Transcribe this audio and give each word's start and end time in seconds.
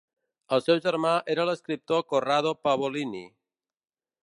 El 0.55 0.63
seu 0.67 0.79
germà 0.85 1.11
era 1.35 1.45
l'escriptor 1.51 2.03
Corrado 2.15 2.55
Pavolini. 2.69 3.25